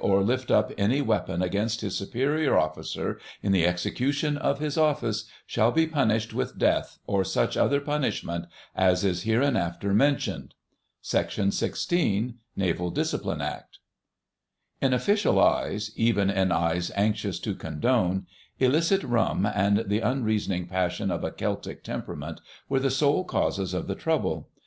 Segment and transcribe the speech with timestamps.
[0.00, 5.24] or lift up any weapon against his superior officer in the execution of his office,
[5.46, 11.32] shall be punished with Death or such other punishment as is hereinafter mentioned."—Sec.
[11.50, 13.78] 16, Naval Discipline Act.
[14.82, 21.30] In Official eyes—even in eyes anxious to condone—illicit rum and the unreasoning passion of a
[21.30, 24.50] Celtic temperament were the sole causes of the trouble.